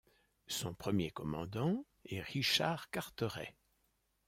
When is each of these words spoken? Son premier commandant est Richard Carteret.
Son 0.47 0.73
premier 0.73 1.11
commandant 1.11 1.85
est 2.05 2.21
Richard 2.21 2.89
Carteret. 2.89 3.55